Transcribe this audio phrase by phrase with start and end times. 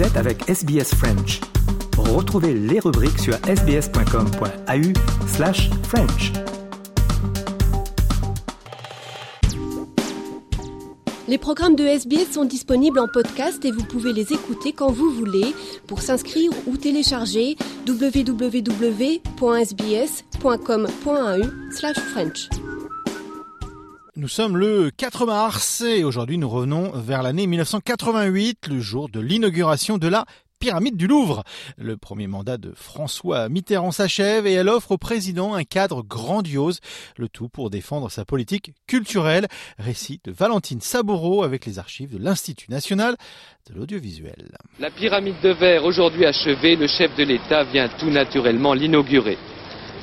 [0.00, 1.40] Vous êtes avec SBS French.
[1.98, 4.92] Retrouvez les rubriques sur sbs.com.au
[5.28, 6.32] slash French.
[11.28, 15.10] Les programmes de SBS sont disponibles en podcast et vous pouvez les écouter quand vous
[15.10, 15.54] voulez.
[15.86, 19.20] Pour s'inscrire ou télécharger, www.sbs.com.au
[22.14, 22.48] French.
[24.20, 29.18] Nous sommes le 4 mars et aujourd'hui nous revenons vers l'année 1988, le jour de
[29.18, 30.26] l'inauguration de la
[30.58, 31.42] pyramide du Louvre.
[31.78, 36.80] Le premier mandat de François Mitterrand s'achève et elle offre au président un cadre grandiose,
[37.16, 39.48] le tout pour défendre sa politique culturelle.
[39.78, 43.16] Récit de Valentine Saboureau avec les archives de l'Institut national
[43.70, 44.54] de l'audiovisuel.
[44.80, 49.38] La pyramide de verre aujourd'hui achevée, le chef de l'État vient tout naturellement l'inaugurer.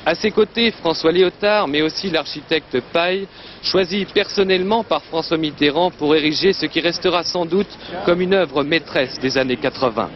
[0.06, 3.26] À ses côtés, François Léotard, mais aussi l'architecte Paille,
[3.62, 8.62] choisi personnellement par François Mitterrand pour ériger ce qui restera sans doute comme une œuvre
[8.64, 10.10] maîtresse des années 80.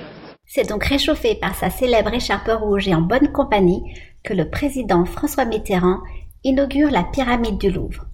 [0.46, 3.82] C'est donc réchauffé par sa célèbre écharpe rouge et en bonne compagnie
[4.22, 5.98] que le président François Mitterrand
[6.44, 8.06] inaugure la pyramide du Louvre.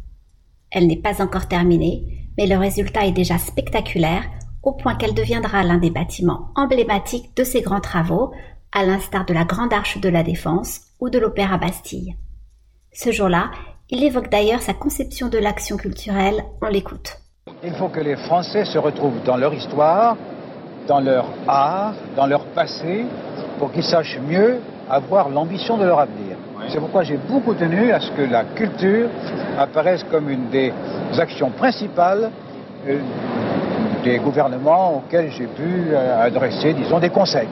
[0.71, 2.05] Elle n'est pas encore terminée,
[2.37, 4.25] mais le résultat est déjà spectaculaire
[4.63, 8.33] au point qu'elle deviendra l'un des bâtiments emblématiques de ces grands travaux,
[8.73, 12.17] à l'instar de la Grande Arche de la Défense ou de l'Opéra Bastille.
[12.93, 13.51] Ce jour-là,
[13.91, 17.19] il évoque d'ailleurs sa conception de l'action culturelle, on l'écoute.
[17.63, 20.17] Il faut que les Français se retrouvent dans leur histoire,
[20.87, 23.05] dans leur art, dans leur passé,
[23.59, 24.59] pour qu'ils sachent mieux
[24.91, 26.37] avoir l'ambition de leur avenir.
[26.69, 29.09] C'est pourquoi j'ai beaucoup tenu à ce que la culture
[29.59, 30.73] apparaisse comme une des
[31.19, 32.31] actions principales
[32.87, 33.01] euh,
[34.05, 37.49] des gouvernements auxquels j'ai pu euh, adresser, disons, des conseils.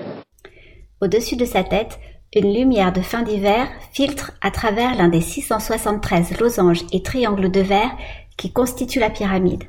[1.00, 1.98] Au-dessus de sa tête,
[2.34, 7.60] une lumière de fin d'hiver filtre à travers l'un des 673 losanges et triangles de
[7.60, 7.96] verre
[8.36, 9.64] qui constituent la pyramide.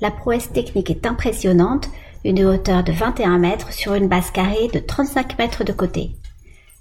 [0.00, 1.88] La prouesse technique est impressionnante,
[2.24, 6.12] une hauteur de 21 mètres sur une base carrée de 35 mètres de côté.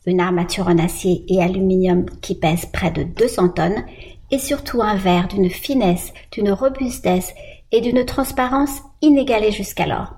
[0.05, 3.83] Une armature en acier et aluminium qui pèse près de 200 tonnes
[4.31, 7.33] et surtout un verre d'une finesse, d'une robustesse
[7.71, 10.13] et d'une transparence inégalée jusqu'alors.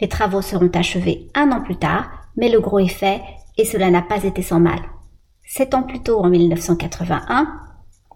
[0.00, 2.88] Les travaux seront achevés un an plus tard, mais le gros est
[3.56, 4.80] et cela n'a pas été sans mal.
[5.46, 7.46] Sept ans plus tôt, en 1981,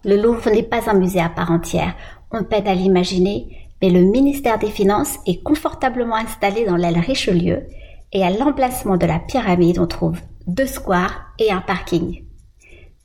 [0.05, 1.95] le Louvre n'est pas un musée à part entière.
[2.31, 7.67] On peine à l'imaginer, mais le ministère des Finances est confortablement installé dans l'aile Richelieu
[8.13, 12.25] et à l'emplacement de la pyramide on trouve deux squares et un parking.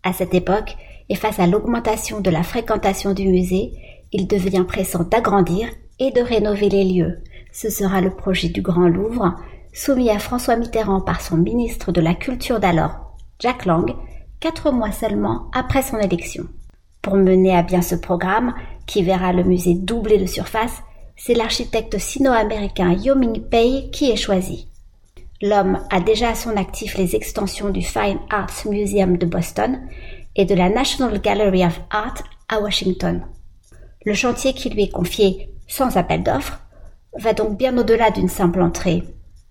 [0.03, 0.75] À cette époque,
[1.09, 3.73] et face à l'augmentation de la fréquentation du musée,
[4.11, 5.67] il devient pressant d'agrandir
[5.99, 7.19] et de rénover les lieux.
[7.51, 9.35] Ce sera le projet du Grand Louvre,
[9.73, 13.93] soumis à François Mitterrand par son ministre de la Culture d'alors, Jack Lang,
[14.39, 16.45] quatre mois seulement après son élection.
[17.01, 18.53] Pour mener à bien ce programme,
[18.85, 20.83] qui verra le musée doubler de surface,
[21.15, 24.67] c'est l'architecte sino-américain Yoming Pei qui est choisi.
[25.41, 29.81] L'homme a déjà à son actif les extensions du Fine Arts Museum de Boston
[30.35, 33.25] et de la National Gallery of Art à Washington.
[34.05, 36.59] Le chantier qui lui est confié sans appel d'offres
[37.17, 39.03] va donc bien au-delà d'une simple entrée.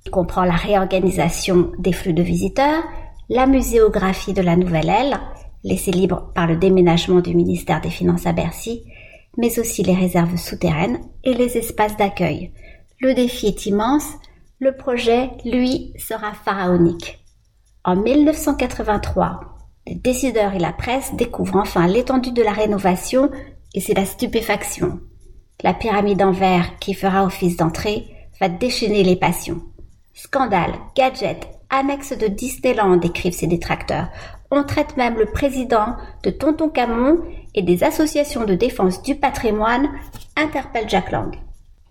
[0.05, 2.83] Il comprend la réorganisation des flux de visiteurs,
[3.29, 5.21] la muséographie de la nouvelle aile,
[5.65, 8.85] laissée libre par le déménagement du ministère des Finances à Bercy,
[9.39, 12.53] mais aussi les réserves souterraines et les espaces d'accueil.
[13.01, 14.07] Le défi est immense,
[14.59, 17.19] le projet, lui, sera pharaonique.
[17.85, 19.41] En 1983,
[19.87, 23.31] les décideurs et la presse découvrent enfin l'étendue de la rénovation
[23.75, 25.01] et c'est la stupéfaction.
[25.63, 28.07] La pyramide en verre qui fera office d'entrée
[28.41, 29.63] va déchaîner les passions.
[30.15, 34.09] Scandale, gadget, annexe de Disneyland écrivent ses détracteurs.
[34.51, 37.19] On traite même le président de Tonton Camon
[37.55, 39.89] et des associations de défense du patrimoine
[40.37, 41.35] interpellent Jack Lang.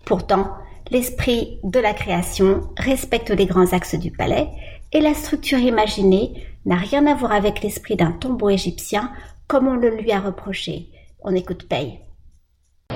[0.06, 0.52] Pourtant,
[0.92, 4.50] l'esprit de la création respecte les grands axes du palais
[4.92, 9.12] et la structure imaginée n'a rien à voir avec l'esprit d'un tombeau égyptien
[9.48, 10.90] comme on le lui a reproché.
[11.24, 12.00] On écoute Paye.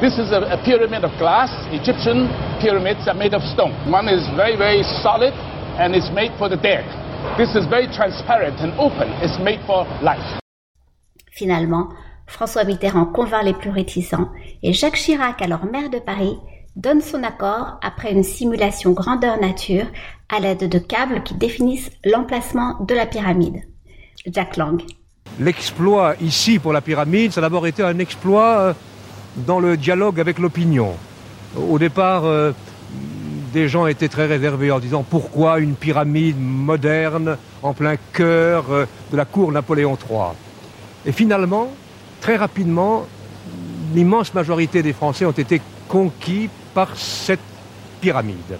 [0.01, 1.11] This is a, pyramid of
[2.65, 3.73] pyramids are made of stone.
[3.91, 5.33] One is very, very solid
[5.77, 6.83] and it's made for the dead.
[7.37, 9.07] This is very transparent and open.
[9.21, 10.39] It's made for life.
[11.31, 11.89] Finalement,
[12.25, 14.29] François Mitterrand convainc les plus réticents
[14.63, 16.39] et Jacques Chirac, alors maire de Paris,
[16.75, 19.85] donne son accord après une simulation grandeur nature
[20.35, 23.61] à l'aide de câbles qui définissent l'emplacement de la pyramide.
[24.25, 24.81] Jack Lang.
[25.39, 28.73] L'exploit ici pour la pyramide, ça a d'abord été un exploit euh,
[29.45, 30.95] dans le dialogue avec l'opinion.
[31.55, 32.51] Au départ, euh,
[33.53, 38.85] des gens étaient très réservés en disant pourquoi une pyramide moderne en plein cœur euh,
[39.11, 40.33] de la cour Napoléon III.
[41.05, 41.69] Et finalement,
[42.19, 43.05] très rapidement,
[43.93, 47.39] l'immense majorité des Français ont été conquis par cette
[48.01, 48.57] pyramide.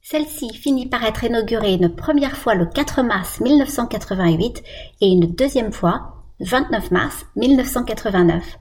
[0.00, 4.62] Celle-ci finit par être inaugurée une première fois le 4 mars 1988
[5.00, 8.58] et une deuxième fois le 29 mars 1989.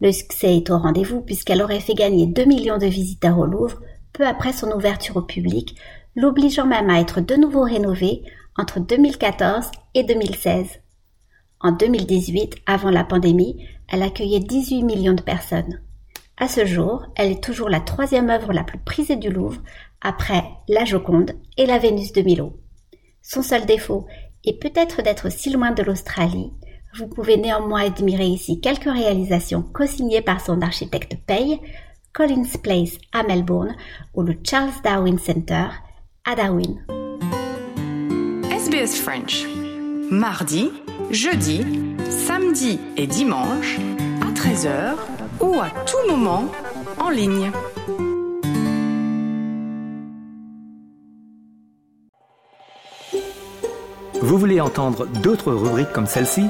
[0.00, 3.80] Le succès est au rendez-vous puisqu'elle aurait fait gagner 2 millions de visiteurs au Louvre
[4.12, 5.76] peu après son ouverture au public,
[6.14, 8.22] l'obligeant même à être de nouveau rénovée
[8.56, 10.80] entre 2014 et 2016.
[11.60, 15.80] En 2018, avant la pandémie, elle accueillait 18 millions de personnes.
[16.36, 19.60] À ce jour, elle est toujours la troisième œuvre la plus prisée du Louvre,
[20.00, 22.56] après la Joconde et la Vénus de Milo.
[23.22, 24.06] Son seul défaut
[24.44, 26.52] est peut-être d'être si loin de l'Australie.
[26.96, 31.60] Vous pouvez néanmoins admirer ici quelques réalisations co-signées par son architecte Pei,
[32.12, 33.76] Collins Place à Melbourne
[34.14, 35.66] ou le Charles Darwin Center
[36.24, 36.84] à Darwin.
[38.50, 39.44] SBS French.
[40.10, 40.70] Mardi,
[41.10, 41.60] jeudi,
[42.08, 43.78] samedi et dimanche
[44.22, 44.94] à 13h
[45.40, 46.46] ou à tout moment
[46.98, 47.52] en ligne.
[54.20, 56.42] Vous voulez entendre d'autres rubriques comme celle-ci?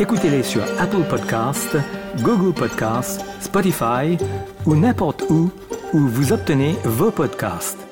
[0.00, 1.76] Écoutez-les sur Apple Podcasts,
[2.22, 4.16] Google Podcasts, Spotify
[4.64, 5.50] ou n'importe où
[5.92, 7.87] où vous obtenez vos podcasts.